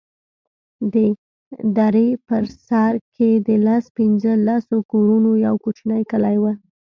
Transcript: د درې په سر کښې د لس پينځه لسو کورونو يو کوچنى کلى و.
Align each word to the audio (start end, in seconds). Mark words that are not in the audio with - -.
د 0.93 0.95
درې 1.77 2.07
په 2.27 2.37
سر 2.65 2.93
کښې 3.13 3.31
د 3.47 3.49
لس 3.65 3.83
پينځه 3.97 4.31
لسو 4.47 4.77
کورونو 4.91 5.31
يو 5.45 5.55
کوچنى 5.63 6.01
کلى 6.11 6.35
و. 6.41 6.45